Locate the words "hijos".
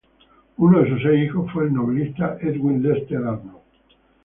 1.27-1.51